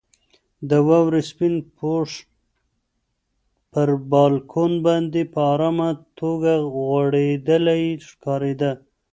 [0.69, 2.09] د واورې سپین پوښ
[3.71, 5.89] پر بالکن باندې په ارامه
[6.19, 8.71] توګه غوړېدلی ښکارېده.